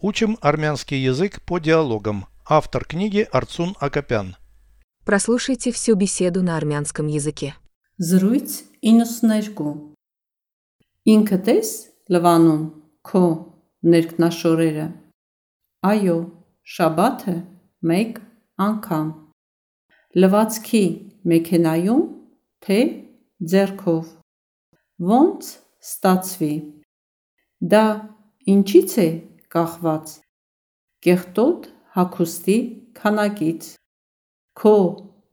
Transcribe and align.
Учим 0.00 0.38
армянский 0.40 0.98
язык 0.98 1.42
по 1.42 1.58
диалогам. 1.58 2.26
Автор 2.46 2.84
книги 2.84 3.26
Арцун 3.32 3.74
Акопян. 3.80 4.36
Прослушайте 5.04 5.72
всю 5.72 5.94
беседу 5.96 6.42
на 6.42 6.56
армянском 6.56 7.06
языке. 7.06 7.54
Զրույց 7.98 8.78
92 8.82 9.94
Ինքդ 11.08 11.48
ես 11.50 11.70
լվանում 12.14 12.64
քո 13.08 13.22
ներքնաշորերը 13.90 14.84
Այո, 15.82 16.18
շաբաթը 16.74 17.34
մեկ 17.90 18.20
անգամ 18.68 19.08
Լվացքի 20.14 20.84
մեքենայում 21.32 22.04
թե 22.62 22.78
ձեռքով 23.50 24.04
Ոնց 25.10 25.50
ստացվի 25.88 26.54
Դա 27.74 27.84
ինչից 28.54 28.94
է 29.02 29.08
կախված 29.53 30.15
Կեղտոտ 31.05 31.67
հագուստի 31.95 32.57
քանակից 32.99 33.69
Քո 34.59 34.77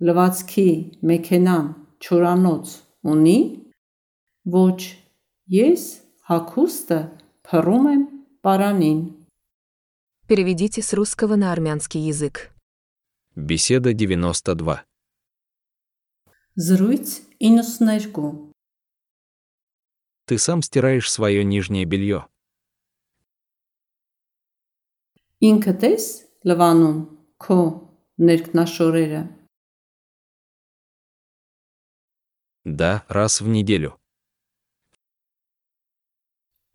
լվացքի 0.08 0.70
մեքենան 1.10 1.70
չորանոց 2.00 2.74
ունի 3.14 3.38
Ոչ, 4.50 4.80
ես 5.52 5.86
հագուստը 6.30 7.00
փռում 7.48 7.88
եմ 7.94 8.04
պարանին 8.44 9.00
Переведите 10.30 10.80
с 10.80 10.94
русского 10.94 11.34
на 11.34 11.50
армянский 11.50 12.00
язык. 12.00 12.52
Беседа 13.34 13.92
92. 13.92 14.84
Զրույց 16.54 17.22
92 17.40 18.52
Ты 20.26 20.38
сам 20.38 20.62
стираешь 20.62 21.10
свое 21.10 21.42
нижнее 21.42 21.84
белье. 21.84 22.28
Ինքդ 25.40 25.84
ես 25.88 26.06
լվանում 26.48 26.98
քո 27.40 27.60
ներքնաշորերը 28.28 29.22
Да, 32.64 33.04
раз 33.08 33.40
в 33.40 33.48
неделю. 33.48 33.96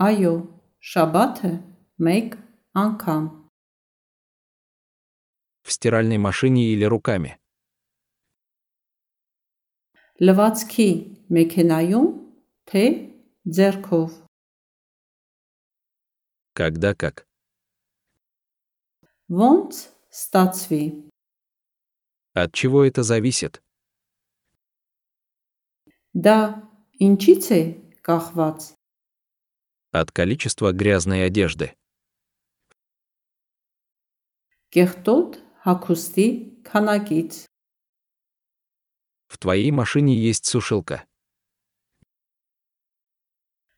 Այո, 0.01 0.33
շաբաթը 0.81 1.51
մեկ 2.03 2.35
անգամ 2.75 3.23
В 5.63 5.71
стиральной 5.71 6.17
машине 6.17 6.73
или 6.73 6.83
руками. 6.83 7.37
Լվացքի 10.19 10.89
մեքենայում 11.35 12.09
թե 12.69 12.83
ձեռքով 13.45 14.09
Когда 16.55 16.95
как. 16.95 17.27
Wants 19.30 19.92
статсви. 20.10 21.08
От 22.34 22.52
чего 22.52 22.82
это 22.82 23.04
зависит? 23.04 23.62
Да, 26.12 26.68
инчицы 26.98 27.80
кахвац. 28.02 28.72
От 29.92 30.10
количества 30.10 30.72
грязной 30.72 31.26
одежды. 31.26 31.76
Кехтот 34.70 35.38
хакусти 35.62 36.60
канагиц. 36.64 37.46
В 39.28 39.38
твоей 39.38 39.70
машине 39.70 40.16
есть 40.16 40.46
сушилка. 40.46 41.06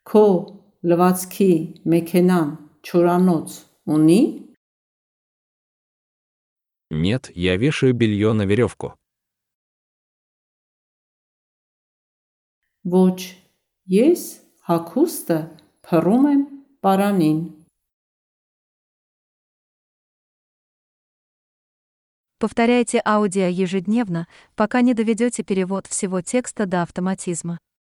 Ко 0.03 0.65
лвацки 0.81 1.83
мекенам 1.85 2.71
чуранот 2.83 3.67
уни? 3.85 4.52
Нет, 6.92 7.30
я 7.36 7.58
вешаю 7.58 7.94
белье 7.94 8.34
на 8.34 8.44
веревку. 8.44 8.96
Ոչ, 12.88 13.20
ես 13.92 14.22
հագուստը 14.70 15.40
փռում 15.84 16.28
եմ 16.32 16.44
պարանին 16.80 17.40
Повторяйте 22.40 23.02
аудио 23.04 23.48
ежедневно, 23.48 24.28
пока 24.56 24.82
не 24.82 24.94
доведете 24.94 25.44
перевод 25.44 25.88
всего 25.88 26.22
текста 26.22 26.68
до 26.68 26.84
автоматизма. 26.84 27.58